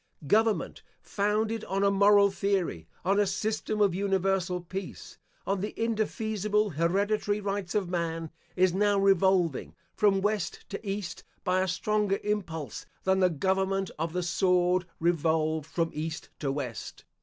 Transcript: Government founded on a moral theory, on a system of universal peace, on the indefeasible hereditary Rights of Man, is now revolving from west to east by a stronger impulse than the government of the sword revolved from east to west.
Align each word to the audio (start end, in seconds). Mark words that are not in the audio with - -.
Government 0.25 0.81
founded 1.03 1.63
on 1.65 1.83
a 1.83 1.91
moral 1.91 2.31
theory, 2.31 2.87
on 3.05 3.19
a 3.19 3.27
system 3.27 3.81
of 3.81 3.93
universal 3.93 4.59
peace, 4.59 5.19
on 5.45 5.61
the 5.61 5.75
indefeasible 5.79 6.71
hereditary 6.71 7.39
Rights 7.39 7.75
of 7.75 7.87
Man, 7.87 8.31
is 8.55 8.73
now 8.73 8.97
revolving 8.99 9.75
from 9.93 10.19
west 10.19 10.67
to 10.69 10.83
east 10.83 11.23
by 11.43 11.61
a 11.61 11.67
stronger 11.67 12.19
impulse 12.23 12.87
than 13.03 13.19
the 13.19 13.29
government 13.29 13.91
of 13.99 14.11
the 14.13 14.23
sword 14.23 14.87
revolved 14.99 15.67
from 15.67 15.91
east 15.93 16.29
to 16.39 16.51
west. 16.51 17.03